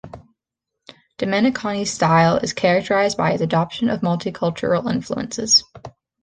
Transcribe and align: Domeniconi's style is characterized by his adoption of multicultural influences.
Domeniconi's 1.19 1.91
style 1.93 2.37
is 2.37 2.53
characterized 2.53 3.19
by 3.19 3.33
his 3.33 3.41
adoption 3.41 3.87
of 3.87 4.01
multicultural 4.01 4.91
influences. 4.91 5.63